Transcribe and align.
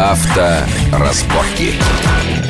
Авторазборки. 0.00 1.74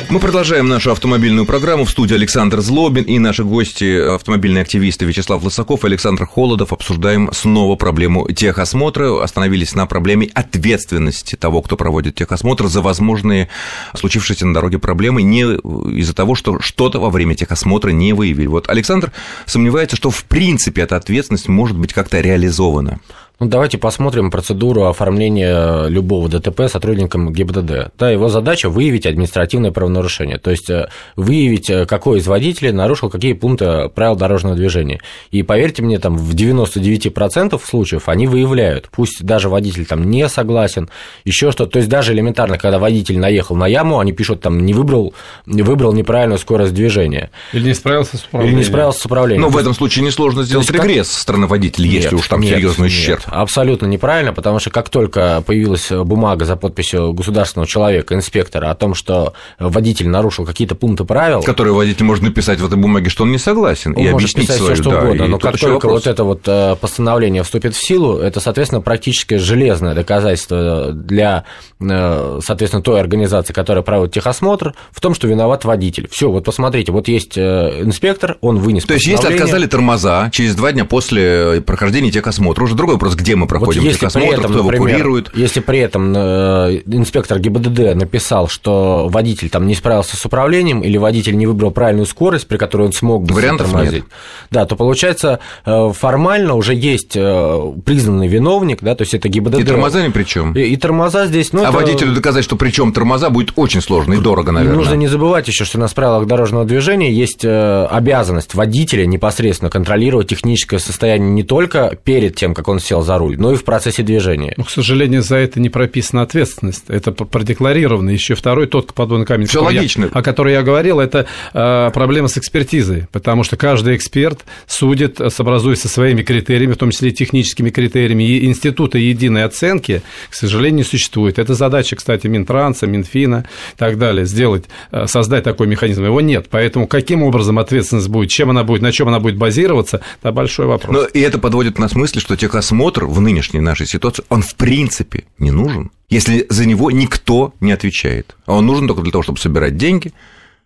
Мы 0.09 0.21
продолжаем 0.21 0.69
нашу 0.69 0.91
автомобильную 0.91 1.45
программу. 1.45 1.83
В 1.83 1.89
студии 1.89 2.15
Александр 2.15 2.61
Злобин 2.61 3.03
и 3.03 3.19
наши 3.19 3.43
гости, 3.43 4.13
автомобильные 4.15 4.61
активисты 4.61 5.03
Вячеслав 5.03 5.43
Лысаков 5.43 5.83
и 5.83 5.87
Александр 5.87 6.25
Холодов. 6.25 6.71
Обсуждаем 6.71 7.29
снова 7.33 7.75
проблему 7.75 8.29
техосмотра. 8.31 9.21
Остановились 9.21 9.75
на 9.75 9.85
проблеме 9.85 10.29
ответственности 10.33 11.35
того, 11.35 11.61
кто 11.61 11.75
проводит 11.75 12.15
техосмотр 12.15 12.67
за 12.67 12.81
возможные 12.81 13.49
случившиеся 13.95 14.45
на 14.45 14.53
дороге 14.53 14.79
проблемы 14.79 15.21
не 15.21 15.41
из-за 15.41 16.13
того, 16.13 16.35
что 16.35 16.61
что-то 16.61 17.01
во 17.01 17.09
время 17.09 17.35
техосмотра 17.35 17.89
не 17.89 18.13
выявили. 18.13 18.47
Вот 18.47 18.69
Александр 18.69 19.11
сомневается, 19.45 19.97
что 19.97 20.09
в 20.09 20.23
принципе 20.23 20.83
эта 20.83 20.95
ответственность 20.95 21.49
может 21.49 21.77
быть 21.77 21.91
как-то 21.91 22.21
реализована. 22.21 23.01
Ну, 23.41 23.47
давайте 23.47 23.79
посмотрим 23.79 24.29
процедуру 24.29 24.85
оформления 24.85 25.87
любого 25.87 26.29
ДТП 26.29 26.67
сотрудником 26.69 27.33
ГИБДД. 27.33 27.91
Да, 27.97 28.11
его 28.11 28.29
задача 28.29 28.69
выявить 28.69 29.07
административное 29.07 29.71
правонарушение, 29.71 30.37
то 30.37 30.51
есть 30.51 30.69
э, 30.69 30.89
выявить, 31.15 31.67
э, 31.71 31.87
какой 31.87 32.19
из 32.19 32.27
водителей 32.27 32.71
нарушил 32.71 33.09
какие 33.09 33.33
пункты 33.33 33.89
правил 33.89 34.15
дорожного 34.15 34.55
движения. 34.55 35.01
И 35.31 35.41
поверьте 35.41 35.81
мне, 35.81 35.97
там 35.97 36.17
в 36.17 36.35
99% 36.35 37.59
случаев 37.65 38.09
они 38.09 38.27
выявляют, 38.27 38.89
пусть 38.91 39.23
даже 39.23 39.49
водитель 39.49 39.87
там 39.87 40.03
не 40.11 40.29
согласен, 40.29 40.91
еще 41.25 41.51
что 41.51 41.65
то 41.65 41.79
есть 41.79 41.89
даже 41.89 42.13
элементарно, 42.13 42.59
когда 42.59 42.77
водитель 42.77 43.17
наехал 43.17 43.55
на 43.55 43.65
яму, 43.65 43.97
они 43.97 44.11
пишут 44.11 44.41
там 44.41 44.63
не 44.63 44.75
выбрал, 44.75 45.15
не 45.47 45.63
выбрал 45.63 45.93
неправильную 45.93 46.37
скорость 46.37 46.75
движения. 46.75 47.31
Или 47.53 47.69
не 47.69 47.73
справился 47.73 48.17
с 48.17 48.23
управлением. 48.23 48.59
Или 48.59 48.63
не 48.63 48.69
справился 48.69 48.99
с 49.01 49.05
управлением. 49.07 49.41
Но 49.41 49.49
в 49.49 49.57
этом 49.57 49.73
случае 49.73 50.05
несложно 50.05 50.43
сделать 50.43 50.69
регресс 50.69 51.07
со 51.07 51.19
стороны 51.19 51.47
водителя, 51.47 51.87
нет, 51.87 52.03
если 52.03 52.15
уж 52.15 52.27
там 52.27 52.41
нет, 52.41 52.51
серьезный 52.51 52.85
ущерб. 52.85 53.30
Абсолютно 53.31 53.85
неправильно, 53.85 54.33
потому 54.33 54.59
что 54.59 54.69
как 54.69 54.89
только 54.89 55.41
появилась 55.45 55.89
бумага 55.89 56.43
за 56.45 56.57
подписью 56.57 57.13
государственного 57.13 57.65
человека, 57.67 58.13
инспектора, 58.13 58.69
о 58.69 58.75
том, 58.75 58.93
что 58.93 59.33
водитель 59.57 60.09
нарушил 60.09 60.45
какие-то 60.45 60.75
пункты 60.75 61.05
правил... 61.05 61.41
Которые 61.41 61.73
водитель 61.73 62.03
может 62.03 62.23
написать 62.23 62.59
в 62.59 62.65
этой 62.65 62.77
бумаге, 62.77 63.09
что 63.09 63.23
он 63.23 63.31
не 63.31 63.37
согласен, 63.37 63.93
он 63.95 64.03
и 64.03 64.11
может 64.11 64.31
объяснить 64.31 64.51
свою, 64.51 64.73
все, 64.73 64.83
что 64.83 64.91
да, 64.91 65.01
угодно, 65.01 65.27
но 65.27 65.39
как 65.39 65.57
только 65.57 65.85
вопрос. 65.85 66.05
вот 66.05 66.07
это 66.07 66.23
вот 66.25 66.41
э, 66.45 66.75
постановление 66.79 67.43
вступит 67.43 67.73
в 67.73 67.81
силу, 67.81 68.17
это, 68.17 68.41
соответственно, 68.41 68.81
практически 68.81 69.35
железное 69.35 69.95
доказательство 69.95 70.91
для, 70.91 71.45
э, 71.79 72.39
соответственно, 72.43 72.83
той 72.83 72.99
организации, 72.99 73.53
которая 73.53 73.83
проводит 73.83 74.13
техосмотр, 74.13 74.73
в 74.91 74.99
том, 74.99 75.13
что 75.13 75.27
виноват 75.27 75.63
водитель. 75.63 76.09
Все, 76.11 76.29
вот 76.29 76.43
посмотрите, 76.43 76.91
вот 76.91 77.07
есть 77.07 77.37
э, 77.37 77.81
инспектор, 77.81 78.37
он 78.41 78.57
вынес 78.57 78.83
То 78.83 78.93
есть, 78.93 79.07
если 79.07 79.27
отказали 79.27 79.67
тормоза 79.67 80.29
через 80.31 80.55
два 80.55 80.73
дня 80.73 80.83
после 80.83 81.61
прохождения 81.65 82.11
техосмотра, 82.11 82.63
уже 82.63 82.75
другой 82.75 82.95
вопрос, 82.95 83.15
где 83.21 83.35
мы 83.35 83.47
проходим 83.47 83.83
вот 83.83 83.93
техосмотр, 83.93 84.39
этом, 84.39 84.51
кто 84.51 84.63
например, 84.63 84.89
эвакуирует. 84.89 85.31
Если 85.35 85.59
при 85.59 85.79
этом 85.79 86.13
э, 86.15 86.81
инспектор 86.87 87.39
ГИБДД 87.39 87.95
написал, 87.95 88.47
что 88.47 89.07
водитель 89.09 89.49
там 89.49 89.67
не 89.67 89.75
справился 89.75 90.17
с 90.17 90.25
управлением 90.25 90.81
или 90.81 90.97
водитель 90.97 91.37
не 91.37 91.47
выбрал 91.47 91.71
правильную 91.71 92.05
скорость, 92.05 92.47
при 92.47 92.57
которой 92.57 92.87
он 92.87 92.93
смог 92.93 93.23
бы 93.23 93.33
Вариантов 93.33 93.73
нет. 93.73 94.03
Да, 94.49 94.65
то 94.65 94.75
получается 94.75 95.39
э, 95.65 95.91
формально 95.93 96.55
уже 96.55 96.73
есть 96.73 97.15
э, 97.15 97.73
признанный 97.85 98.27
виновник, 98.27 98.79
да, 98.81 98.95
то 98.95 99.03
есть 99.03 99.13
это 99.13 99.29
ГИБДД. 99.29 99.59
И 99.59 99.63
тормоза 99.63 100.05
ни 100.05 100.11
при 100.11 100.23
чем. 100.23 100.53
И, 100.53 100.61
и 100.61 100.75
тормоза 100.75 101.27
здесь, 101.27 101.53
ну, 101.53 101.61
А 101.61 101.69
это... 101.69 101.71
водителю 101.73 102.13
доказать, 102.13 102.43
что 102.43 102.55
при 102.55 102.71
чем 102.71 102.91
тормоза, 102.91 103.29
будет 103.29 103.53
очень 103.55 103.81
сложно 103.81 104.13
и 104.13 104.17
дорого, 104.17 104.51
наверное. 104.51 104.77
Нужно 104.77 104.95
не 104.95 105.07
забывать 105.07 105.47
еще, 105.47 105.65
что 105.65 105.79
на 105.79 105.87
правилах 105.87 106.25
дорожного 106.25 106.65
движения 106.65 107.11
есть 107.11 107.45
обязанность 107.45 108.55
водителя 108.55 109.05
непосредственно 109.05 109.69
контролировать 109.69 110.29
техническое 110.29 110.79
состояние 110.79 111.31
не 111.31 111.43
только 111.43 111.97
перед 112.03 112.35
тем, 112.35 112.53
как 112.53 112.67
он 112.67 112.79
сел 112.79 113.01
за 113.01 113.10
руль, 113.17 113.37
но 113.37 113.53
и 113.53 113.55
в 113.55 113.63
процессе 113.63 114.03
движения. 114.03 114.53
Ну, 114.57 114.63
к 114.63 114.69
сожалению, 114.69 115.21
за 115.21 115.37
это 115.37 115.59
не 115.59 115.69
прописана 115.69 116.21
ответственность. 116.21 116.85
Это 116.87 117.11
продекларировано. 117.11 118.09
Еще 118.09 118.35
второй 118.35 118.67
тот 118.67 118.93
подводный 118.93 119.25
камень, 119.25 119.47
Все 119.47 119.61
логично. 119.61 120.05
Я, 120.05 120.11
о 120.11 120.21
котором 120.21 120.51
я 120.51 120.61
говорил, 120.61 120.99
это 120.99 121.25
э, 121.53 121.91
проблема 121.93 122.27
с 122.27 122.37
экспертизой, 122.37 123.07
потому 123.11 123.43
что 123.43 123.57
каждый 123.57 123.95
эксперт 123.95 124.45
судит, 124.67 125.19
сообразуясь 125.29 125.81
со 125.81 125.89
своими 125.89 126.21
критериями, 126.21 126.73
в 126.73 126.77
том 126.77 126.91
числе 126.91 127.09
и 127.09 127.11
техническими 127.11 127.69
критериями, 127.69 128.23
и 128.23 128.45
института 128.45 128.97
единой 128.97 129.45
оценки, 129.45 130.01
к 130.29 130.33
сожалению, 130.33 130.77
не 130.77 130.83
существует. 130.83 131.39
Это 131.39 131.53
задача, 131.53 131.95
кстати, 131.95 132.27
Минтранса, 132.27 132.87
Минфина 132.87 133.45
и 133.73 133.77
так 133.77 133.97
далее, 133.97 134.25
сделать, 134.25 134.65
э, 134.91 135.07
создать 135.07 135.43
такой 135.43 135.67
механизм. 135.67 136.03
Его 136.03 136.21
нет. 136.21 136.47
Поэтому 136.49 136.87
каким 136.87 137.23
образом 137.23 137.59
ответственность 137.59 138.09
будет, 138.09 138.29
чем 138.29 138.49
она 138.49 138.63
будет, 138.63 138.81
на 138.81 138.91
чем 138.91 139.07
она 139.07 139.19
будет 139.19 139.37
базироваться, 139.37 140.01
это 140.21 140.31
большой 140.31 140.65
вопрос. 140.65 140.95
Но 140.95 141.05
и 141.05 141.19
это 141.19 141.39
подводит 141.39 141.79
нас 141.79 141.91
к 141.91 141.95
мысли, 141.95 142.19
что 142.19 142.35
техосмотр 142.35 142.90
в 142.99 143.21
нынешней 143.21 143.59
нашей 143.59 143.87
ситуации, 143.87 144.23
он 144.29 144.41
в 144.41 144.55
принципе 144.55 145.25
не 145.39 145.51
нужен, 145.51 145.91
если 146.09 146.45
за 146.49 146.65
него 146.65 146.91
никто 146.91 147.53
не 147.59 147.71
отвечает. 147.71 148.35
А 148.45 148.53
он 148.53 148.65
нужен 148.65 148.87
только 148.87 149.01
для 149.01 149.11
того, 149.11 149.23
чтобы 149.23 149.39
собирать 149.39 149.77
деньги, 149.77 150.13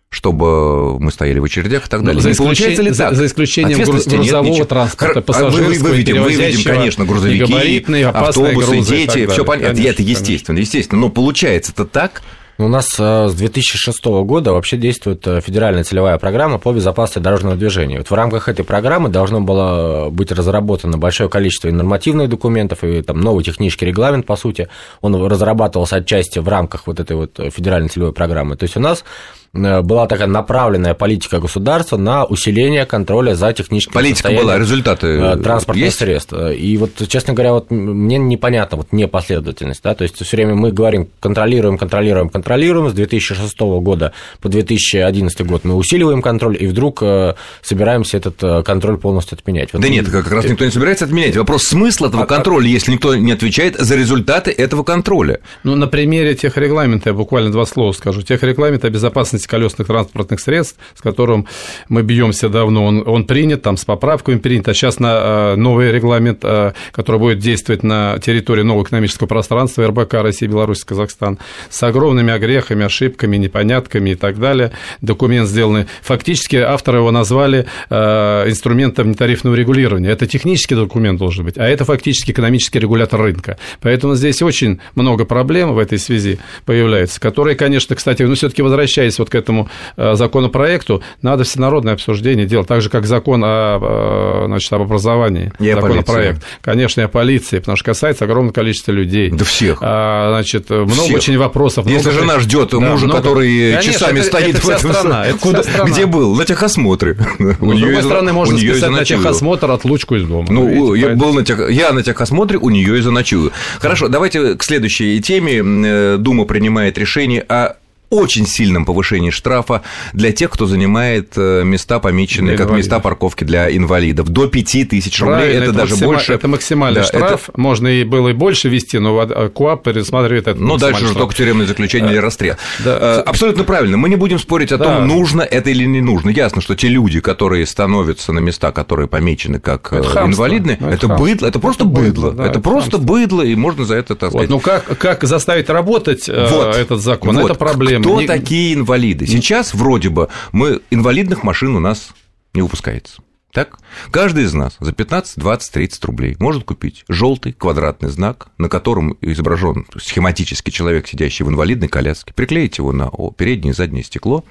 чтобы 0.08 0.98
мы 0.98 1.10
стояли 1.10 1.38
в 1.38 1.44
очередях 1.44 1.86
и 1.86 1.90
так 1.90 2.00
далее. 2.00 2.14
Ну, 2.14 2.20
за, 2.20 2.32
исключение, 2.32 2.80
ли 2.80 2.92
так? 2.92 3.14
за 3.14 3.26
исключением 3.26 3.82
грузового 3.82 4.44
нет, 4.44 4.68
транспорта, 4.68 5.20
пассажирского, 5.20 5.68
мы, 5.68 5.78
выведем, 5.78 6.22
выведем, 6.22 6.62
конечно, 6.64 7.04
грузовики, 7.04 8.02
автобусы, 8.02 8.80
дети, 8.80 9.26
все 9.26 9.44
понятно, 9.44 9.80
это 9.80 10.02
естественно, 10.02 10.58
естественно. 10.58 11.00
Но 11.00 11.08
получается 11.10 11.72
это 11.72 11.84
так, 11.84 12.22
у 12.58 12.68
нас 12.68 12.88
э, 12.98 13.28
с 13.28 13.34
2006 13.34 14.04
года 14.04 14.52
вообще 14.52 14.76
действует 14.76 15.26
э, 15.26 15.40
федеральная 15.40 15.84
целевая 15.84 16.18
программа 16.18 16.58
по 16.58 16.72
безопасности 16.72 17.18
дорожного 17.18 17.56
движения. 17.56 17.98
Вот 17.98 18.10
в 18.10 18.14
рамках 18.14 18.48
этой 18.48 18.64
программы 18.64 19.08
должно 19.08 19.40
было 19.40 20.08
быть 20.10 20.32
разработано 20.32 20.96
большое 20.96 21.28
количество 21.28 21.68
и 21.68 21.72
нормативных 21.72 22.28
документов, 22.28 22.82
и 22.84 23.02
там 23.02 23.20
новый 23.20 23.44
технический 23.44 23.86
регламент, 23.86 24.26
по 24.26 24.36
сути, 24.36 24.68
он 25.00 25.14
разрабатывался 25.26 25.96
отчасти 25.96 26.38
в 26.38 26.48
рамках 26.48 26.86
вот 26.86 27.00
этой 27.00 27.16
вот 27.16 27.38
федеральной 27.52 27.88
целевой 27.88 28.12
программы. 28.12 28.56
То 28.56 28.64
есть 28.64 28.76
у 28.76 28.80
нас 28.80 29.04
Э, 29.45 29.45
была 29.52 30.06
такая 30.06 30.26
направленная 30.26 30.94
политика 30.94 31.38
государства 31.38 31.96
на 31.96 32.24
усиление 32.24 32.86
контроля 32.86 33.34
за 33.34 33.52
техническим 33.52 33.92
Политика 33.92 34.30
была, 34.30 34.58
результаты 34.58 35.06
э, 35.06 35.36
транспортных 35.36 35.86
есть? 35.86 35.98
средств. 35.98 36.32
И 36.32 36.76
вот, 36.76 36.90
честно 37.08 37.34
говоря, 37.34 37.52
вот 37.52 37.70
мне 37.70 38.18
непонятно 38.18 38.78
вот 38.78 38.92
непоследовательность, 38.92 39.82
да, 39.82 39.94
то 39.94 40.02
есть 40.02 40.22
все 40.22 40.36
время 40.36 40.54
мы 40.54 40.72
говорим 40.72 41.08
контролируем, 41.20 41.78
контролируем, 41.78 42.28
контролируем, 42.28 42.90
с 42.90 42.92
2006 42.92 43.58
года 43.58 44.12
по 44.40 44.48
2011 44.48 45.46
год 45.46 45.64
мы 45.64 45.74
усиливаем 45.74 46.22
контроль, 46.22 46.56
и 46.60 46.66
вдруг 46.66 47.02
э, 47.02 47.34
собираемся 47.62 48.16
этот 48.18 48.64
контроль 48.64 48.98
полностью 48.98 49.36
отменять. 49.36 49.72
Вот 49.72 49.82
да 49.82 49.88
нет, 49.88 50.08
как 50.08 50.30
раз 50.30 50.44
никто 50.44 50.64
не 50.64 50.70
собирается 50.70 51.04
отменять. 51.04 51.36
Вопрос 51.36 51.64
смысла 51.64 52.08
этого 52.08 52.24
а, 52.24 52.26
контроля, 52.26 52.66
если 52.66 52.92
никто 52.92 53.14
не 53.14 53.32
отвечает 53.32 53.76
за 53.78 53.96
результаты 53.96 54.50
этого 54.50 54.82
контроля. 54.82 55.40
Ну, 55.64 55.74
на 55.74 55.86
примере 55.86 56.34
тех 56.34 56.56
регламента 56.56 57.10
я 57.10 57.14
буквально 57.14 57.50
два 57.50 57.66
слова 57.66 57.92
скажу. 57.92 58.22
Тех 58.22 58.42
регламента 58.42 58.86
о 58.86 58.90
безопасности 58.90 59.45
безопасности 59.46 59.56
колесных 59.56 59.86
транспортных 59.86 60.40
средств, 60.40 60.78
с 60.94 61.00
которым 61.00 61.46
мы 61.88 62.02
бьемся 62.02 62.48
давно, 62.48 62.84
он, 62.84 63.02
он 63.06 63.24
принят, 63.24 63.62
там 63.62 63.76
с 63.76 63.84
поправками 63.84 64.38
принят, 64.38 64.68
а 64.68 64.74
сейчас 64.74 65.00
на 65.00 65.54
э, 65.54 65.56
новый 65.56 65.92
регламент, 65.92 66.40
э, 66.42 66.72
который 66.92 67.20
будет 67.20 67.38
действовать 67.38 67.82
на 67.82 68.18
территории 68.18 68.62
нового 68.62 68.84
экономического 68.84 69.26
пространства 69.26 69.86
РБК 69.86 70.14
Россия, 70.14 70.48
Беларусь, 70.48 70.84
Казахстан, 70.84 71.38
с 71.70 71.82
огромными 71.82 72.32
огрехами, 72.32 72.84
ошибками, 72.84 73.36
непонятками 73.36 74.10
и 74.10 74.14
так 74.14 74.38
далее. 74.38 74.72
Документ 75.00 75.48
сделанный. 75.48 75.86
Фактически 76.02 76.56
авторы 76.56 76.98
его 76.98 77.10
назвали 77.10 77.66
э, 77.90 78.50
инструментом 78.50 79.10
нетарифного 79.10 79.54
регулирования. 79.54 80.10
Это 80.10 80.26
технический 80.26 80.74
документ 80.74 81.18
должен 81.18 81.44
быть, 81.44 81.58
а 81.58 81.64
это 81.64 81.84
фактически 81.84 82.32
экономический 82.32 82.80
регулятор 82.80 83.20
рынка. 83.20 83.56
Поэтому 83.80 84.14
здесь 84.14 84.42
очень 84.42 84.80
много 84.94 85.24
проблем 85.24 85.74
в 85.74 85.78
этой 85.78 85.98
связи 85.98 86.38
появляется, 86.64 87.20
которые, 87.20 87.56
конечно, 87.56 87.94
кстати, 87.96 88.22
ну, 88.22 88.34
все-таки 88.34 88.62
возвращаясь 88.62 89.18
вот 89.18 89.25
к 89.30 89.34
этому 89.34 89.68
э, 89.96 90.14
законопроекту, 90.14 91.02
надо 91.22 91.44
всенародное 91.44 91.94
обсуждение 91.94 92.46
делать, 92.46 92.68
так 92.68 92.80
же, 92.80 92.90
как 92.90 93.06
закон 93.06 93.42
о, 93.44 94.42
э, 94.42 94.46
значит, 94.46 94.72
об 94.72 94.82
образовании, 94.82 95.52
и 95.58 95.72
законопроект. 95.72 96.42
Конечно, 96.60 97.00
и 97.02 97.04
о 97.04 97.08
полиции, 97.08 97.58
потому 97.58 97.76
что 97.76 97.84
касается 97.84 98.24
огромного 98.24 98.52
количества 98.52 98.92
людей. 98.92 99.30
Да 99.30 99.44
всех. 99.44 99.78
А, 99.80 100.30
значит, 100.30 100.70
много 100.70 100.92
всех. 100.92 101.16
очень 101.16 101.38
вопросов. 101.38 101.86
Если 101.86 102.10
много... 102.10 102.20
жена 102.20 102.40
ждет 102.40 102.70
да, 102.70 102.80
мужа, 102.80 103.06
много... 103.06 103.20
который 103.20 103.72
Конечно, 103.72 103.92
часами 103.92 104.18
это, 104.18 104.26
стоит 104.26 104.56
это 104.56 104.66
в 104.66 104.68
этом... 104.68 104.92
Страна, 104.92 105.26
это 105.26 105.38
Куда... 105.38 105.62
страна. 105.62 105.90
Где 105.90 106.06
был? 106.06 106.34
На 106.36 106.44
техосмотре. 106.44 107.16
У 107.38 107.74
с 107.74 107.80
другой 107.80 108.02
стороны, 108.02 108.32
можно 108.32 108.58
списать 108.58 108.90
на 108.90 109.04
техосмотр 109.04 109.70
отлучку 109.70 110.16
из 110.16 110.24
дома. 110.24 110.46
Ну, 110.48 110.94
я, 110.94 111.10
был 111.10 111.32
на 111.34 111.44
тех... 111.44 111.70
я 111.70 111.92
на 111.92 112.02
техосмотре, 112.02 112.58
у 112.58 112.70
нее 112.70 112.98
и 112.98 113.00
заночую. 113.00 113.52
Хорошо, 113.80 114.08
давайте 114.08 114.54
к 114.54 114.62
следующей 114.62 115.20
теме. 115.20 115.62
Э, 115.64 116.16
Дума 116.18 116.44
принимает 116.44 116.98
решение 116.98 117.42
о 117.42 117.76
очень 118.10 118.46
сильном 118.46 118.84
повышении 118.84 119.30
штрафа 119.30 119.82
для 120.12 120.32
тех, 120.32 120.50
кто 120.50 120.66
занимает 120.66 121.32
э, 121.36 121.62
места, 121.64 121.98
помеченные 121.98 122.56
как 122.56 122.70
места 122.70 123.00
парковки 123.00 123.44
для 123.44 123.74
инвалидов. 123.74 124.28
До 124.28 124.46
5 124.46 124.88
тысяч 124.88 125.20
рублей, 125.20 125.36
Правильно, 125.36 125.56
это, 125.56 125.64
это 125.64 125.72
даже 125.72 125.90
максима... 125.92 126.12
больше. 126.12 126.32
Это 126.32 126.48
максимальный 126.48 127.00
да, 127.00 127.06
штраф, 127.06 127.48
это... 127.48 127.60
можно 127.60 127.88
и 127.88 128.04
было 128.04 128.28
и 128.28 128.32
больше 128.32 128.68
вести, 128.68 128.98
но 128.98 129.26
КУАП 129.48 129.82
пересматривает 129.82 130.46
это. 130.46 130.60
Ну, 130.60 130.76
дальше 130.76 131.04
уже 131.04 131.14
только 131.14 131.34
тюремное 131.34 131.66
заключение 131.66 132.12
или 132.12 132.18
расстрел. 132.18 132.56
Да. 132.84 132.98
Э, 133.00 133.20
абсолютно 133.22 133.64
правильно, 133.64 133.96
мы 133.96 134.08
не 134.08 134.16
будем 134.16 134.38
спорить 134.38 134.72
о 134.72 134.78
том, 134.78 135.06
нужно 135.06 135.42
это 135.42 135.70
или 135.70 135.84
не 135.84 136.00
нужно. 136.00 136.30
Ясно, 136.30 136.60
что 136.62 136.76
те 136.76 136.88
люди, 136.88 137.20
которые 137.20 137.66
становятся 137.66 138.32
на 138.32 138.38
места, 138.38 138.72
которые 138.72 139.08
помечены 139.08 139.58
как 139.58 139.92
это 139.92 140.20
э, 140.20 140.26
инвалидные, 140.26 140.76
это, 140.76 140.88
это 140.88 141.08
быдло, 141.08 141.46
это 141.46 141.58
просто 141.58 141.84
быдло, 141.84 142.32
да, 142.32 142.46
это, 142.46 142.60
просто 142.60 142.98
быдло, 142.98 143.42
и 143.42 143.54
можно 143.54 143.84
за 143.84 143.96
это, 143.96 144.14
так 144.14 144.30
сказать... 144.30 144.48
Вот, 144.48 144.56
ну, 144.56 144.60
как, 144.60 144.98
как 144.98 145.24
заставить 145.24 145.68
работать 145.68 146.28
вот, 146.28 146.76
этот 146.76 147.00
закон, 147.00 147.36
вот. 147.36 147.50
это 147.50 147.54
проблема 147.58 147.95
проблема. 148.02 148.24
Кто 148.24 148.34
не... 148.34 148.40
такие 148.40 148.74
инвалиды? 148.74 149.26
Сейчас 149.26 149.74
вроде 149.74 150.08
бы 150.08 150.28
мы 150.52 150.80
инвалидных 150.90 151.42
машин 151.42 151.76
у 151.76 151.80
нас 151.80 152.10
не 152.54 152.62
выпускается. 152.62 153.22
Так? 153.52 153.78
Каждый 154.10 154.44
из 154.44 154.52
нас 154.52 154.76
за 154.80 154.92
15, 154.92 155.38
20, 155.38 155.72
30 155.72 156.04
рублей 156.04 156.36
может 156.38 156.64
купить 156.64 157.06
желтый 157.08 157.54
квадратный 157.54 158.10
знак, 158.10 158.48
на 158.58 158.68
котором 158.68 159.16
изображен 159.22 159.86
схематически 159.96 160.70
человек, 160.70 161.08
сидящий 161.08 161.42
в 161.44 161.48
инвалидной 161.48 161.88
коляске, 161.88 162.34
приклеить 162.34 162.76
его 162.76 162.92
на 162.92 163.10
переднее 163.36 163.72
и 163.72 163.74
заднее 163.74 164.04
стекло 164.04 164.44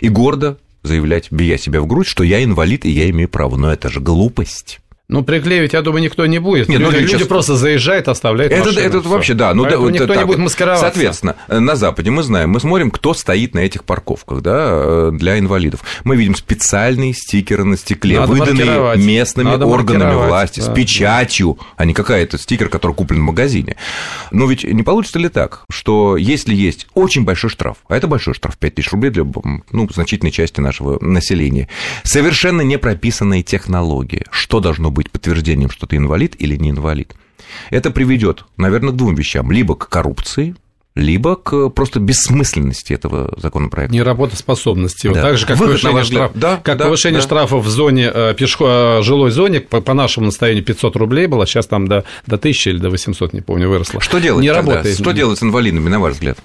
и 0.00 0.08
гордо 0.08 0.58
заявлять, 0.84 1.32
бия 1.32 1.58
себя 1.58 1.80
в 1.80 1.88
грудь, 1.88 2.06
что 2.06 2.22
я 2.22 2.42
инвалид 2.44 2.84
и 2.84 2.90
я 2.90 3.10
имею 3.10 3.28
право. 3.28 3.56
Но 3.56 3.72
это 3.72 3.88
же 3.88 4.00
глупость. 4.00 4.80
Ну, 5.12 5.22
приклеивать, 5.22 5.74
я 5.74 5.82
думаю, 5.82 6.02
никто 6.02 6.24
не 6.24 6.38
будет. 6.38 6.68
Нет, 6.68 6.80
люди, 6.80 6.90
ну, 6.90 7.00
люди 7.00 7.10
сейчас... 7.12 7.28
просто 7.28 7.56
заезжают, 7.56 8.08
оставляют 8.08 8.52
это, 8.52 8.64
машину. 8.64 8.86
Это, 8.86 8.98
это 8.98 9.08
вообще, 9.08 9.34
да. 9.34 9.52
Ну, 9.52 9.64
Поэтому 9.64 9.86
да, 9.86 9.92
никто 9.92 10.04
это, 10.04 10.16
не 10.16 10.24
будет 10.24 10.38
маскироваться. 10.38 10.86
Соответственно, 10.86 11.36
на 11.48 11.76
Западе 11.76 12.10
мы 12.10 12.22
знаем, 12.22 12.50
мы 12.50 12.60
смотрим, 12.60 12.90
кто 12.90 13.12
стоит 13.12 13.54
на 13.54 13.58
этих 13.58 13.84
парковках 13.84 14.40
да, 14.40 14.68
э, 14.70 15.10
для 15.12 15.38
инвалидов. 15.38 15.80
Мы 16.04 16.16
видим 16.16 16.34
специальные 16.34 17.12
стикеры 17.12 17.64
на 17.64 17.76
стекле, 17.76 18.20
Надо 18.20 18.32
выданные 18.32 18.96
местными 18.96 19.48
Надо 19.48 19.66
органами 19.66 20.14
власти, 20.14 20.60
да. 20.60 20.72
с 20.72 20.74
печатью, 20.74 21.58
а 21.76 21.84
не 21.84 21.92
какая-то 21.92 22.38
стикер, 22.38 22.70
который 22.70 22.94
куплен 22.94 23.20
в 23.20 23.24
магазине. 23.24 23.76
Но 24.30 24.46
ведь 24.46 24.64
не 24.64 24.82
получится 24.82 25.18
ли 25.18 25.28
так, 25.28 25.64
что 25.70 26.16
если 26.16 26.54
есть 26.54 26.86
очень 26.94 27.24
большой 27.24 27.50
штраф, 27.50 27.76
а 27.88 27.96
это 27.96 28.06
большой 28.06 28.32
штраф, 28.32 28.56
5000 28.56 28.92
рублей 28.92 29.10
для 29.10 29.26
ну, 29.72 29.88
значительной 29.92 30.32
части 30.32 30.60
нашего 30.60 30.98
населения, 31.04 31.68
совершенно 32.02 32.62
не 32.62 32.78
прописанная 32.78 33.42
технология, 33.42 34.24
что 34.30 34.60
должно 34.60 34.90
быть 34.90 35.01
подтверждением, 35.10 35.70
что 35.70 35.86
ты 35.86 35.96
инвалид 35.96 36.34
или 36.38 36.56
не 36.56 36.70
инвалид. 36.70 37.14
Это 37.70 37.90
приведет, 37.90 38.44
наверное, 38.56 38.92
к 38.92 38.96
двум 38.96 39.14
вещам. 39.14 39.50
Либо 39.50 39.74
к 39.74 39.88
коррупции, 39.88 40.54
либо 40.94 41.36
к 41.36 41.70
просто 41.70 42.00
бессмысленности 42.00 42.92
этого 42.92 43.32
законопроекта. 43.38 43.94
Неработоспособности. 43.94 45.08
Да. 45.12 45.22
Так 45.22 45.38
же, 45.38 45.46
как 45.46 45.56
Выход 45.56 45.80
повышение, 45.80 46.04
штраф... 46.04 46.32
да, 46.34 46.60
как 46.62 46.76
да, 46.76 46.84
повышение 46.84 47.20
да. 47.20 47.26
штрафов 47.26 47.64
в 47.64 47.68
зоне, 47.68 48.10
э, 48.12 48.34
пешко... 48.34 48.98
Э, 48.98 49.02
жилой 49.02 49.30
зоне, 49.30 49.60
по, 49.60 49.80
по 49.80 49.94
нашему 49.94 50.26
настоянию 50.26 50.64
500 50.64 50.96
рублей 50.96 51.26
было, 51.26 51.46
сейчас 51.46 51.66
там 51.66 51.88
до, 51.88 52.04
до 52.26 52.36
1000 52.36 52.70
или 52.70 52.78
до 52.78 52.90
800, 52.90 53.32
не 53.32 53.40
помню, 53.40 53.70
выросло. 53.70 54.00
Что 54.00 54.18
делать 54.18 54.42
Не 54.42 54.52
тогда? 54.52 54.72
работает. 54.72 54.98
Что 54.98 55.12
делать 55.12 55.38
с 55.38 55.42
инвалидами, 55.42 55.88
на 55.88 55.98
ваш 55.98 56.14
взгляд? 56.14 56.38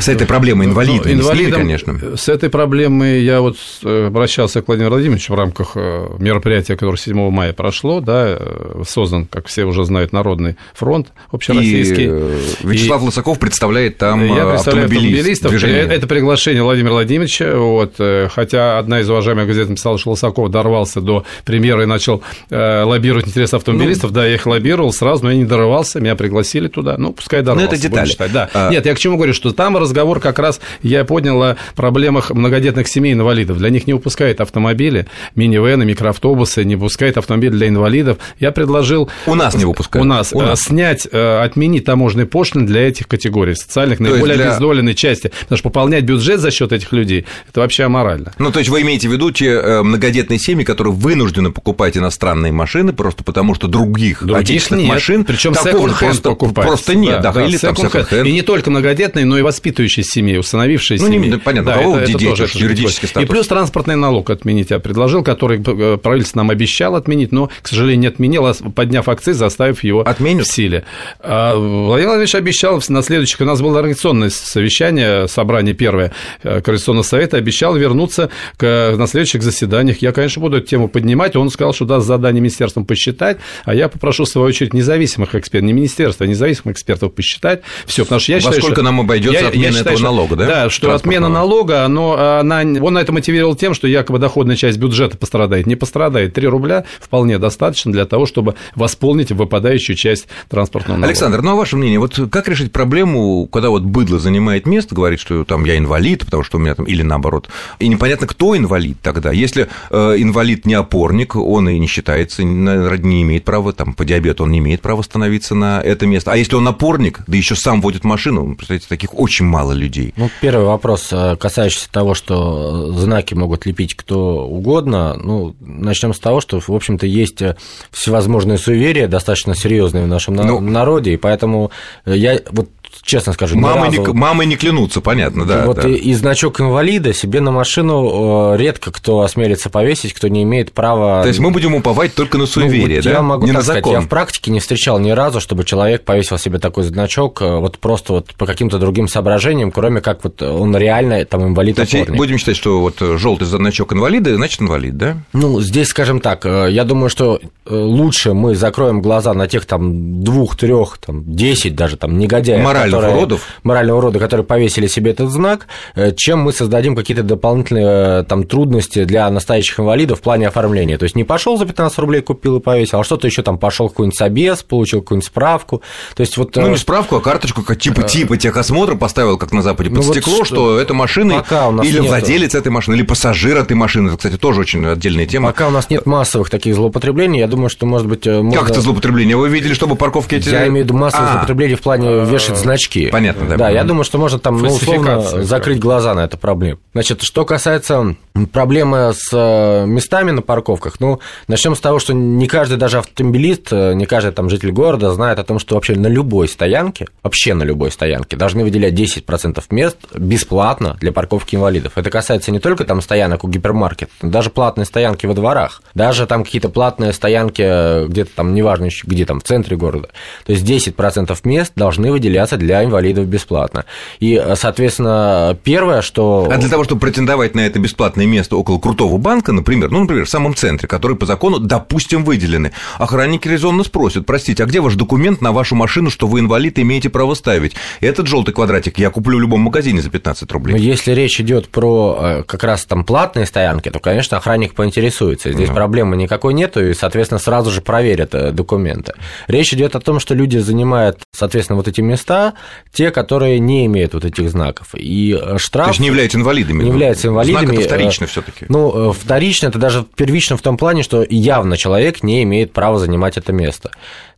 С 0.00 0.08
этой 0.08 0.26
проблемой 0.26 0.66
инвалидов, 0.66 1.06
ну, 1.06 1.12
инвалидом, 1.12 1.60
конечно. 1.60 2.16
С 2.16 2.28
этой 2.28 2.48
проблемой 2.48 3.22
я 3.22 3.40
вот 3.40 3.56
э, 3.82 4.06
обращался 4.06 4.62
к 4.62 4.68
Владимиру 4.68 4.92
Владимировичу 4.92 5.32
в 5.32 5.36
рамках 5.36 5.72
э, 5.74 6.08
мероприятия, 6.18 6.76
которое 6.76 6.96
7 6.96 7.30
мая 7.30 7.52
прошло, 7.52 8.00
да, 8.00 8.36
э, 8.38 8.82
создан, 8.86 9.26
как 9.26 9.46
все 9.46 9.64
уже 9.64 9.84
знают, 9.84 10.12
Народный 10.12 10.56
фронт 10.74 11.08
общероссийский. 11.30 12.04
И 12.04 12.66
Вячеслав 12.66 13.02
и... 13.02 13.04
Лысаков 13.06 13.38
представляет 13.38 13.98
там 13.98 14.24
я 14.24 14.46
представляю 14.46 14.86
автомобилистов. 14.86 15.50
Движение. 15.50 15.82
Это 15.82 16.06
приглашение 16.06 16.62
Владимира 16.62 16.92
Владимировича, 16.92 17.56
вот, 17.56 17.94
хотя 18.32 18.78
одна 18.78 19.00
из 19.00 19.10
уважаемых 19.10 19.46
газет 19.46 19.68
написала, 19.68 19.98
что 19.98 20.10
Лысаков 20.10 20.50
дорвался 20.50 21.00
до 21.00 21.24
премьеры 21.44 21.82
и 21.82 21.86
начал 21.86 22.22
лоббировать 22.50 23.28
интересы 23.28 23.56
автомобилистов, 23.56 24.10
ну, 24.10 24.16
да, 24.16 24.26
я 24.26 24.34
их 24.34 24.46
лоббировал 24.46 24.92
сразу, 24.92 25.24
но 25.24 25.30
я 25.30 25.36
не 25.36 25.44
дорвался, 25.44 26.00
меня 26.00 26.16
пригласили 26.16 26.68
туда, 26.68 26.96
ну, 26.96 27.12
пускай 27.12 27.42
дорвался. 27.42 27.70
Ну, 27.70 27.72
это 27.72 27.82
детали. 27.82 28.32
Да. 28.32 28.48
А... 28.54 28.70
Нет, 28.70 28.86
я 28.86 28.94
к 28.94 28.98
чему 28.98 29.16
говорю, 29.16 29.34
что 29.34 29.52
там 29.52 29.73
там 29.74 29.82
разговор 29.82 30.20
как 30.20 30.38
раз 30.38 30.60
я 30.82 31.04
поднял 31.04 31.42
о 31.42 31.56
проблемах 31.74 32.30
многодетных 32.30 32.86
семей 32.88 33.12
инвалидов. 33.12 33.58
Для 33.58 33.70
них 33.70 33.86
не 33.86 33.92
выпускают 33.92 34.40
автомобили, 34.40 35.06
минивены, 35.34 35.84
микроавтобусы, 35.84 36.64
не 36.64 36.76
выпускают 36.76 37.18
автомобили 37.18 37.52
для 37.52 37.68
инвалидов. 37.68 38.18
Я 38.38 38.52
предложил... 38.52 39.10
У 39.26 39.34
нас 39.34 39.54
не 39.54 39.64
выпускают. 39.64 40.04
У 40.04 40.08
нас. 40.08 40.32
У 40.32 40.40
нас. 40.40 40.60
Э, 40.60 40.64
снять, 40.68 41.08
э, 41.10 41.38
отменить 41.42 41.84
таможенные 41.84 42.26
пошлины 42.26 42.66
для 42.66 42.88
этих 42.88 43.08
категорий, 43.08 43.54
социальных, 43.54 43.98
то 43.98 44.04
наиболее 44.04 44.36
для... 44.36 44.46
обездоленной 44.50 44.94
части. 44.94 45.32
Потому 45.40 45.58
что 45.58 45.68
пополнять 45.70 46.04
бюджет 46.04 46.40
за 46.40 46.50
счет 46.50 46.72
этих 46.72 46.92
людей, 46.92 47.26
это 47.48 47.60
вообще 47.60 47.84
аморально. 47.84 48.32
Ну, 48.38 48.52
то 48.52 48.60
есть 48.60 48.70
вы 48.70 48.82
имеете 48.82 49.08
в 49.08 49.12
виду 49.12 49.30
те 49.30 49.46
э, 49.46 49.82
многодетные 49.82 50.38
семьи, 50.38 50.64
которые 50.64 50.92
вынуждены 50.92 51.50
покупать 51.50 51.96
иностранные 51.96 52.52
машины 52.52 52.92
просто 52.92 53.24
потому, 53.24 53.54
что 53.54 53.66
других, 53.66 54.22
других 54.22 54.44
отечественных 54.44 54.84
нет. 54.84 54.94
машин 54.94 55.24
причем 55.24 55.54
секонд-хенд 55.54 56.22
покупать. 56.22 56.66
Просто 56.66 56.94
нет. 56.94 57.20
Да, 57.22 57.32
да, 57.32 57.44
или 57.44 57.56
там 57.56 57.74
И 57.74 58.32
не 58.32 58.42
только 58.42 58.70
многодетные, 58.70 59.24
но 59.24 59.38
и 59.38 59.42
воспитанные 59.42 59.63
воспитывающей 59.64 60.02
семьи, 60.02 60.36
установившей 60.36 60.98
ну, 60.98 61.08
семьи. 61.08 61.30
Ну, 61.30 61.40
понятно, 61.40 61.72
да, 61.72 61.80
это, 61.80 62.10
это 62.10 62.18
тоже 62.18 62.44
это 62.44 62.58
юридический 62.58 63.08
статус. 63.08 63.28
И 63.28 63.32
плюс 63.32 63.46
транспортный 63.46 63.96
налог 63.96 64.28
отменить 64.28 64.70
я 64.70 64.78
предложил, 64.78 65.24
который 65.24 65.58
э, 65.58 65.96
правительство 65.96 66.40
нам 66.40 66.50
обещало 66.50 66.98
отменить, 66.98 67.32
но, 67.32 67.50
к 67.62 67.68
сожалению, 67.68 68.00
не 68.00 68.06
отменило, 68.08 68.54
подняв 68.74 69.08
акциз, 69.08 69.38
заставив 69.38 69.82
его 69.82 70.02
Отменят? 70.02 70.46
в 70.46 70.52
силе. 70.52 70.84
А 71.20 71.54
Владимир 71.54 72.10
Владимирович 72.10 72.34
обещал 72.34 72.82
на 72.88 73.02
следующих, 73.02 73.40
у 73.40 73.44
нас 73.44 73.62
было 73.62 73.78
организационное 73.78 74.30
совещание, 74.30 75.28
собрание 75.28 75.74
первое 75.74 76.12
э, 76.42 76.60
Координационного 76.60 77.04
совета, 77.04 77.38
обещал 77.38 77.74
вернуться 77.74 78.30
к, 78.58 78.94
на 78.96 79.06
следующих 79.06 79.42
заседаниях. 79.42 80.02
Я, 80.02 80.12
конечно, 80.12 80.42
буду 80.42 80.58
эту 80.58 80.66
тему 80.66 80.88
поднимать. 80.88 81.36
Он 81.36 81.48
сказал, 81.48 81.72
что 81.72 81.86
даст 81.86 82.06
задание 82.06 82.42
министерствам 82.42 82.84
посчитать, 82.84 83.38
а 83.64 83.74
я 83.74 83.88
попрошу, 83.88 84.24
в 84.24 84.28
свою 84.28 84.46
очередь, 84.46 84.74
независимых 84.74 85.34
экспертов, 85.34 85.66
не 85.66 85.72
министерства, 85.72 86.26
а 86.26 86.28
независимых 86.28 86.74
экспертов 86.74 87.14
посчитать. 87.14 87.62
Все, 87.86 88.04
потому 88.04 88.20
что 88.20 88.32
я 88.32 88.36
Во 88.36 88.40
считаю, 88.42 88.60
сколько 88.60 88.76
что... 88.76 88.84
нам 88.84 89.00
обойдется 89.00 89.53
отмена 89.54 89.78
этого 89.78 89.96
считаю, 89.96 90.00
налога, 90.00 90.36
да? 90.36 90.46
Да, 90.46 90.70
что 90.70 90.94
отмена 90.94 91.28
налога, 91.28 91.86
но 91.88 92.38
она, 92.40 92.60
он 92.60 92.94
на 92.94 92.98
это 92.98 93.12
мотивировал 93.12 93.54
тем, 93.54 93.74
что 93.74 93.86
якобы 93.88 94.18
доходная 94.18 94.56
часть 94.56 94.78
бюджета 94.78 95.16
пострадает. 95.16 95.66
Не 95.66 95.76
пострадает. 95.76 96.34
3 96.34 96.46
рубля 96.48 96.84
вполне 97.00 97.38
достаточно 97.38 97.92
для 97.92 98.04
того, 98.04 98.26
чтобы 98.26 98.54
восполнить 98.74 99.30
выпадающую 99.32 99.96
часть 99.96 100.26
транспортного 100.48 100.98
налога. 100.98 101.08
Александр, 101.08 101.42
ну 101.42 101.52
а 101.52 101.54
ваше 101.54 101.76
мнение, 101.76 101.98
вот 101.98 102.18
как 102.30 102.48
решить 102.48 102.72
проблему, 102.72 103.46
когда 103.46 103.70
вот 103.70 103.82
быдло 103.82 104.18
занимает 104.18 104.66
место, 104.66 104.94
говорит, 104.94 105.20
что 105.20 105.44
там 105.44 105.64
я 105.64 105.78
инвалид, 105.78 106.24
потому 106.24 106.42
что 106.42 106.58
у 106.58 106.60
меня 106.60 106.74
там, 106.74 106.86
или 106.86 107.02
наоборот, 107.02 107.48
и 107.78 107.88
непонятно, 107.88 108.26
кто 108.26 108.56
инвалид 108.56 108.98
тогда. 109.02 109.32
Если 109.32 109.68
э, 109.90 109.96
инвалид 110.18 110.66
не 110.66 110.74
опорник, 110.74 111.36
он 111.36 111.68
и 111.68 111.78
не 111.78 111.86
считается, 111.86 112.42
не 112.42 113.22
имеет 113.22 113.44
права, 113.44 113.72
там, 113.72 113.94
по 113.94 114.04
диабету 114.04 114.44
он 114.44 114.50
не 114.50 114.58
имеет 114.58 114.80
права 114.80 115.02
становиться 115.02 115.54
на 115.54 115.80
это 115.80 116.06
место. 116.06 116.32
А 116.32 116.36
если 116.36 116.56
он 116.56 116.66
опорник, 116.66 117.20
да 117.26 117.36
еще 117.36 117.54
сам 117.54 117.80
водит 117.80 118.04
машину, 118.04 118.54
представляете, 118.54 118.86
таких 118.88 119.18
очень 119.18 119.43
мало 119.44 119.72
людей. 119.72 120.12
Ну, 120.16 120.30
первый 120.40 120.66
вопрос, 120.66 121.08
э, 121.12 121.36
касающийся 121.36 121.90
того, 121.90 122.14
что 122.14 122.92
знаки 122.92 123.34
могут 123.34 123.66
лепить 123.66 123.94
кто 123.94 124.46
угодно. 124.46 125.16
Ну, 125.22 125.54
начнем 125.60 126.14
с 126.14 126.18
того, 126.18 126.40
что, 126.40 126.60
в 126.60 126.70
общем-то, 126.70 127.06
есть 127.06 127.42
э, 127.42 127.56
всевозможные 127.90 128.58
суеверия, 128.58 129.08
достаточно 129.08 129.54
серьезные 129.54 130.04
в 130.04 130.08
нашем 130.08 130.34
ну, 130.34 130.60
народе, 130.60 131.12
и 131.12 131.16
поэтому 131.16 131.70
я 132.06 132.40
вот 132.50 132.68
честно 133.02 133.32
скажу, 133.32 133.56
мамы, 133.58 133.86
разу... 133.86 134.06
не, 134.06 134.12
мамы 134.12 134.46
не 134.46 134.56
клянутся, 134.56 135.00
понятно, 135.00 135.44
да. 135.44 135.66
Вот 135.66 135.76
да. 135.76 135.88
И, 135.88 135.94
и 135.94 136.14
значок 136.14 136.60
инвалида 136.60 137.12
себе 137.12 137.40
на 137.40 137.50
машину 137.50 138.54
э, 138.54 138.56
редко 138.56 138.90
кто 138.90 139.20
осмелится 139.20 139.70
повесить, 139.70 140.12
кто 140.12 140.28
не 140.28 140.42
имеет 140.42 140.72
права. 140.72 141.22
То 141.22 141.28
есть 141.28 141.40
мы 141.40 141.50
будем 141.50 141.74
уповать 141.74 142.14
только 142.14 142.38
на 142.38 142.46
суеверие, 142.46 142.88
ну, 142.88 142.94
вот 142.96 143.04
да? 143.04 143.10
Я 143.10 143.22
могу 143.22 143.46
не 143.46 143.52
так 143.52 143.58
на 143.58 143.62
сказать, 143.62 143.84
закон. 143.84 143.92
я 143.92 144.00
в 144.00 144.08
практике 144.08 144.50
не 144.50 144.60
встречал 144.60 144.98
ни 144.98 145.10
разу, 145.10 145.40
чтобы 145.40 145.64
человек 145.64 146.04
повесил 146.04 146.38
себе 146.38 146.58
такой 146.58 146.84
значок 146.84 147.42
э, 147.42 147.58
вот 147.58 147.78
просто 147.78 148.14
вот 148.14 148.34
по 148.34 148.46
каким-то 148.46 148.78
другим 148.78 149.08
соображениям, 149.24 149.72
кроме 149.72 150.00
как 150.00 150.22
вот 150.22 150.42
он 150.42 150.76
реально 150.76 151.24
там 151.24 151.48
инвалид. 151.48 151.76
То 151.76 151.82
есть 151.82 152.10
будем 152.10 152.38
считать, 152.38 152.56
что 152.56 152.80
вот 152.80 152.96
желтый 153.00 153.46
значок 153.46 153.92
инвалида, 153.92 154.36
значит 154.36 154.60
инвалид, 154.60 154.96
да? 154.96 155.16
Ну 155.32 155.60
здесь, 155.60 155.88
скажем 155.88 156.20
так, 156.20 156.44
э, 156.44 156.68
я 156.70 156.84
думаю, 156.84 157.08
что 157.08 157.40
лучше 157.66 158.34
мы 158.34 158.54
закроем 158.54 159.00
глаза 159.00 159.32
на 159.32 159.48
тех 159.48 159.64
там 159.64 160.22
двух, 160.22 160.56
трех, 160.56 160.98
там 160.98 161.24
десять 161.34 161.74
даже 161.74 161.96
там 161.96 162.18
негодяев, 162.18 162.64
моральных 162.64 162.94
которые, 162.94 163.16
уродов, 163.16 163.46
морального 163.62 164.02
рода, 164.02 164.18
которые 164.18 164.44
повесили 164.44 164.86
себе 164.86 165.12
этот 165.12 165.30
знак, 165.30 165.66
э, 165.94 166.12
чем 166.14 166.40
мы 166.40 166.52
создадим 166.52 166.94
какие-то 166.94 167.22
дополнительные 167.22 168.20
э, 168.20 168.24
там 168.24 168.44
трудности 168.44 169.04
для 169.04 169.30
настоящих 169.30 169.80
инвалидов 169.80 170.18
в 170.18 170.22
плане 170.22 170.48
оформления. 170.48 170.98
То 170.98 171.04
есть 171.04 171.16
не 171.16 171.24
пошел 171.24 171.56
за 171.56 171.64
15 171.64 171.98
рублей 171.98 172.20
купил 172.20 172.58
и 172.58 172.60
повесил, 172.60 173.00
а 173.00 173.04
что-то 173.04 173.26
еще 173.26 173.42
там 173.42 173.58
пошел 173.58 173.88
какой-нибудь 173.88 174.18
собес, 174.18 174.62
получил 174.62 175.00
какую-нибудь 175.00 175.26
справку. 175.26 175.82
То 176.14 176.20
есть 176.20 176.36
вот 176.36 176.54
ну 176.56 176.68
не 176.68 176.74
э, 176.74 176.78
справку, 176.78 177.16
а 177.16 177.20
карточку 177.20 177.62
типа 177.74 178.02
типа 178.02 178.36
техосмотра 178.36 178.94
поставил, 178.94 179.13
как 179.38 179.52
на 179.52 179.62
Западе, 179.62 179.90
под 179.90 179.98
Ну, 179.98 180.04
вот 180.04 180.16
стекло, 180.16 180.36
что- 180.44 180.44
что 180.44 180.78
это 180.78 180.94
машина 180.94 181.44
или 181.82 181.92
нету. 181.98 182.04
владелец 182.08 182.54
этой 182.54 182.70
машины, 182.70 182.94
или 182.96 183.02
пассажир 183.02 183.56
этой 183.56 183.74
машины. 183.74 184.08
Это, 184.08 184.16
кстати, 184.18 184.36
тоже 184.36 184.60
очень 184.60 184.84
отдельная 184.86 185.26
тема. 185.26 185.48
Пока 185.48 185.68
у 185.68 185.70
нас 185.70 185.90
нет 185.90 186.06
массовых 186.06 186.50
таких 186.50 186.74
злоупотреблений, 186.74 187.38
я 187.40 187.46
думаю, 187.46 187.68
что, 187.68 187.86
может 187.86 188.06
быть, 188.06 188.26
э, 188.26 188.40
можно... 188.40 188.60
Как 188.60 188.70
это 188.70 188.80
злоупотребление? 188.80 189.36
Вы 189.36 189.48
видели, 189.48 189.74
чтобы 189.74 189.96
парковки 189.96 190.34
эти... 190.36 190.48
Я 190.48 190.66
имею 190.68 190.84
в 190.84 190.88
виду 190.88 190.94
массовое 190.98 191.26
А, 191.28 191.30
злоупотребление 191.32 191.76
в 191.76 191.82
плане 191.82 192.24
вешать 192.24 192.58
значки. 192.58 193.08
понятно, 193.08 193.46
да. 193.48 193.56
Да, 193.56 193.70
я 193.70 193.84
думаю, 193.84 194.04
что 194.04 194.18
можно 194.18 194.38
там, 194.38 194.58
ну, 194.58 194.68
условно, 194.68 195.20
закрыть 195.44 195.78
глаза 195.78 196.14
на 196.14 196.20
эту 196.24 196.36
проблему. 196.38 196.78
Значит, 196.92 197.22
что 197.22 197.44
касается 197.44 198.16
проблемы 198.52 199.12
с 199.14 199.28
э, 199.32 199.86
местами 199.86 200.30
на 200.30 200.42
парковках, 200.42 200.96
ну, 201.00 201.20
начнем 201.48 201.74
с 201.76 201.80
того, 201.80 201.98
что 201.98 202.12
не 202.14 202.46
каждый 202.46 202.76
даже 202.78 202.98
автомобилист, 202.98 203.68
э, 203.72 203.94
не 203.94 204.06
каждый 204.06 204.32
там 204.32 204.48
житель 204.50 204.72
города 204.72 205.12
знает 205.12 205.38
о 205.38 205.44
том, 205.44 205.58
что 205.58 205.74
вообще 205.76 205.94
на 205.94 206.06
любой 206.08 206.48
стоянке, 206.48 207.06
вообще 207.22 207.54
на 207.54 207.62
любой 207.62 207.90
стоянке 207.90 208.36
должны 208.36 208.64
выделять 208.64 208.94
10% 209.04 209.62
мест 209.70 209.98
бесплатно 210.14 210.96
для 211.00 211.12
парковки 211.12 211.56
инвалидов. 211.56 211.92
Это 211.96 212.10
касается 212.10 212.50
не 212.50 212.58
только 212.58 212.84
там 212.84 213.00
стоянок 213.00 213.44
у 213.44 213.48
гипермаркета, 213.48 214.12
даже 214.22 214.50
платные 214.50 214.84
стоянки 214.84 215.26
во 215.26 215.34
дворах, 215.34 215.82
даже 215.94 216.26
там 216.26 216.44
какие-то 216.44 216.68
платные 216.68 217.12
стоянки 217.12 217.62
э, 217.62 218.06
где-то 218.06 218.30
там, 218.34 218.54
неважно 218.54 218.86
еще 218.86 219.06
где 219.06 219.24
там, 219.26 219.40
в 219.40 219.44
центре 219.44 219.76
города. 219.76 220.08
То 220.44 220.52
есть 220.52 220.64
10% 220.64 221.36
мест 221.44 221.72
должны 221.76 222.10
выделяться 222.10 222.56
для 222.56 222.84
инвалидов 222.84 223.26
бесплатно. 223.26 223.84
И, 224.20 224.34
э, 224.34 224.56
соответственно, 224.56 225.56
первое, 225.62 226.02
что... 226.02 226.48
А 226.50 226.56
для 226.56 226.68
того, 226.68 226.84
чтобы 226.84 227.00
претендовать 227.00 227.54
на 227.54 227.60
это 227.60 227.78
бесплатное 227.78 228.26
место 228.26 228.56
около 228.56 228.78
крутого 228.78 229.18
банка, 229.18 229.52
например, 229.52 229.90
ну, 229.90 230.00
например, 230.00 230.26
в 230.26 230.30
самом 230.30 230.54
центре, 230.54 230.88
который 230.88 231.16
по 231.16 231.26
закону, 231.26 231.58
допустим, 231.58 232.24
выделены, 232.24 232.72
охранники 232.98 233.48
резонно 233.48 233.84
спросят, 233.84 234.26
простите, 234.26 234.64
а 234.64 234.66
где 234.66 234.80
ваш 234.80 234.94
документ 234.94 235.40
на 235.40 235.52
вашу 235.52 235.74
машину, 235.74 236.10
что 236.10 236.26
вы 236.26 236.40
инвалид 236.40 236.78
имеете 236.78 237.10
право 237.10 237.34
ставить? 237.34 237.74
Этот 238.00 238.26
желтый 238.26 238.54
квадратик 238.54 238.93
я 238.96 239.10
куплю 239.10 239.38
в 239.38 239.40
любом 239.40 239.60
магазине 239.60 240.00
за 240.00 240.10
15 240.10 240.48
Но 240.50 240.54
рублей. 240.54 240.78
если 240.80 241.12
речь 241.12 241.40
идет 241.40 241.68
про 241.68 242.18
э, 242.20 242.42
как 242.44 242.64
раз 242.64 242.84
там 242.84 243.04
платные 243.04 243.46
стоянки, 243.46 243.90
то, 243.90 243.98
конечно, 244.00 244.36
охранник 244.36 244.74
поинтересуется. 244.74 245.52
Здесь 245.52 245.68
Ну. 245.68 245.74
проблемы 245.74 246.16
никакой 246.16 246.54
нету, 246.54 246.84
и, 246.84 246.94
соответственно, 246.94 247.38
сразу 247.38 247.70
же 247.70 247.80
проверят 247.80 248.34
э, 248.34 248.50
документы. 248.52 249.14
Речь 249.48 249.72
идет 249.72 249.96
о 249.96 250.00
том, 250.00 250.20
что 250.20 250.34
люди 250.34 250.58
занимают, 250.58 251.18
соответственно, 251.32 251.76
вот 251.76 251.88
эти 251.88 252.00
места, 252.00 252.54
те, 252.92 253.10
которые 253.10 253.58
не 253.60 253.86
имеют 253.86 254.14
вот 254.14 254.24
этих 254.24 254.48
знаков. 254.50 254.88
И 254.94 255.38
э, 255.40 255.58
штраф... 255.58 255.86
То 255.86 255.90
есть 255.90 256.00
не 256.00 256.06
являются 256.08 256.38
инвалидами. 256.38 256.82
не 256.82 256.88
являются 256.90 257.28
инвалидами. 257.28 257.66
Знак 257.66 257.78
это 257.78 257.86
вторично 257.88 258.26
все 258.26 258.42
таки 258.42 258.66
Ну, 258.68 259.12
вторично, 259.12 259.68
это 259.68 259.78
даже 259.78 260.04
первично 260.16 260.56
в 260.56 260.62
том 260.62 260.76
плане, 260.76 261.02
что 261.02 261.24
явно 261.28 261.76
человек 261.76 262.22
не 262.22 262.42
имеет 262.42 262.72
права 262.72 262.98
занимать 262.98 263.36
это 263.36 263.52
место. 263.52 263.90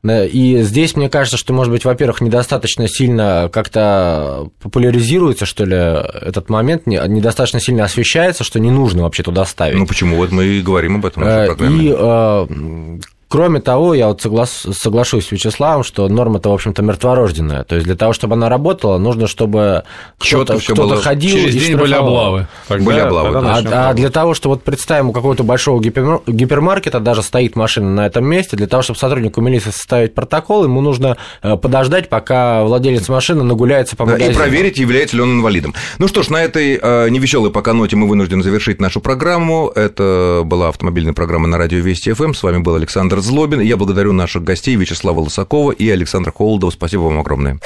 Э, 0.08 0.26
И 0.28 0.62
здесь, 0.62 0.96
мне 0.96 1.08
кажется, 1.08 1.36
что, 1.36 1.52
может 1.52 1.72
быть, 1.72 1.84
во-первых, 1.84 2.20
недостаточно 2.20 2.88
сильно 2.88 3.48
как-то 3.52 4.48
популяризируется, 4.62 5.46
что 5.46 5.64
ли, 5.64 5.76
этот 5.76 6.48
момент, 6.48 6.86
не- 6.86 7.00
недостаточно 7.08 7.60
сильно 7.60 7.84
освещается, 7.84 8.44
что 8.44 8.60
не 8.60 8.70
нужно 8.70 9.02
вообще 9.02 9.22
туда 9.22 9.44
ставить. 9.44 9.78
Ну 9.78 9.86
почему? 9.86 10.16
Вот 10.16 10.30
мы 10.32 10.44
и 10.44 10.62
говорим 10.62 10.96
об 10.96 11.06
этом 11.06 11.22
в 11.22 11.26
нашей 11.26 11.44
Э, 11.44 11.46
программе. 11.46 11.84
И 11.84 11.94
э, 11.96 12.98
кроме 13.28 13.60
того, 13.60 13.94
я 13.94 14.08
вот 14.08 14.24
соглас- 14.24 14.72
соглашусь 14.72 15.26
с 15.28 15.32
Вячеславом, 15.32 15.82
что 15.84 16.08
норма-то, 16.08 16.50
в 16.50 16.54
общем-то, 16.54 16.82
мертворожденная. 16.82 17.64
То 17.64 17.74
есть 17.76 17.86
для 17.86 17.96
того, 17.96 18.12
чтобы 18.12 18.34
она 18.34 18.48
работала, 18.48 18.98
нужно, 18.98 19.26
чтобы 19.26 19.84
кто-то, 20.18 20.58
кто-то 20.58 20.82
было. 20.82 20.96
ходил 20.96 21.36
Через 21.36 21.54
и 21.54 21.58
день 21.58 21.76
были 21.76 21.88
штрафовал. 21.88 22.16
облавы. 22.16 22.48
Тогда- 22.68 22.84
Были 22.84 22.98
облавы, 23.00 23.32
тогда 23.32 23.60
да. 23.62 23.86
А, 23.86 23.90
а 23.90 23.94
для 23.94 24.10
того, 24.10 24.34
что 24.34 24.48
вот 24.48 24.62
представим, 24.62 25.10
у 25.10 25.12
какого-то 25.12 25.42
большого 25.44 25.80
гипер- 25.80 26.22
гипермаркета 26.26 27.00
даже 27.00 27.22
стоит 27.22 27.56
машина 27.56 27.90
на 27.90 28.06
этом 28.06 28.24
месте, 28.24 28.56
для 28.56 28.66
того, 28.66 28.82
чтобы 28.82 28.98
сотруднику 28.98 29.40
милиции 29.40 29.70
составить 29.70 30.14
протокол, 30.14 30.64
ему 30.64 30.80
нужно 30.80 31.16
э, 31.42 31.56
подождать, 31.56 32.08
пока 32.08 32.62
владелец 32.64 33.08
машины 33.08 33.42
нагуляется 33.42 33.96
по 33.96 34.04
магазину. 34.06 34.30
И 34.32 34.34
проверить, 34.34 34.78
является 34.78 35.16
ли 35.16 35.22
он 35.22 35.32
инвалидом. 35.38 35.74
Ну 35.98 36.08
что 36.08 36.22
ж, 36.22 36.28
на 36.30 36.42
этой 36.42 36.78
э, 36.80 37.08
невеселой 37.10 37.50
пока 37.50 37.72
ноте 37.72 37.96
мы 37.96 38.08
вынуждены 38.08 38.42
завершить 38.42 38.80
нашу 38.80 39.00
программу. 39.00 39.70
Это 39.74 40.42
была 40.44 40.68
автомобильная 40.68 41.12
программа 41.14 41.46
на 41.48 41.58
радио 41.58 41.78
Вести 41.78 42.12
ФМ. 42.12 42.32
С 42.34 42.42
вами 42.42 42.58
был 42.58 42.76
Александр 43.16 43.20
Злобин. 43.20 43.60
Я 43.60 43.76
благодарю 43.76 44.12
наших 44.12 44.44
гостей 44.44 44.76
Вячеслава 44.76 45.20
Лысакова 45.20 45.72
и 45.72 45.88
Александра 45.88 46.32
Холодова. 46.32 46.70
Спасибо 46.70 47.02
вам 47.02 47.18
огромное. 47.18 47.58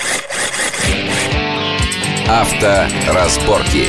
Авторазборки. 2.29 3.89